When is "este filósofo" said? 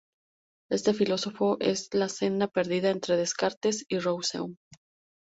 0.71-1.57